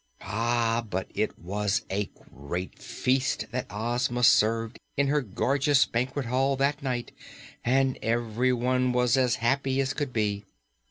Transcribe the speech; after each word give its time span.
Ah, 0.23 0.83
but 0.89 1.11
it 1.13 1.37
was 1.37 1.83
a 1.91 2.05
great 2.33 2.79
feast 2.79 3.45
that 3.51 3.67
Ozma 3.69 4.23
served 4.23 4.79
in 4.97 5.09
her 5.09 5.21
gorgeous 5.21 5.85
banquet 5.85 6.25
hall 6.25 6.55
that 6.55 6.81
night 6.81 7.11
and 7.63 7.99
everyone 8.01 8.93
was 8.93 9.15
as 9.15 9.35
happy 9.45 9.79
as 9.79 9.93
could 9.93 10.11
be. 10.11 10.43